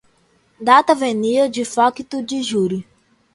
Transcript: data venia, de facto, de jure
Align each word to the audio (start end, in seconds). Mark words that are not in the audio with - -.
data 0.59 0.95
venia, 0.95 1.47
de 1.47 1.63
facto, 1.63 2.23
de 2.23 2.41
jure 2.41 2.87